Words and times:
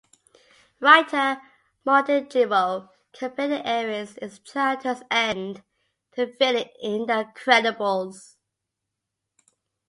Writer 0.79 1.39
Martin 1.85 2.27
Gero 2.27 2.89
compared 3.13 3.63
Ares 3.67 4.17
in 4.17 4.31
"Childhood's 4.43 5.03
End" 5.11 5.61
to 6.15 6.23
a 6.23 6.33
villain 6.39 6.69
in 6.81 7.05
"The 7.05 7.29
Incredibles". 7.35 8.35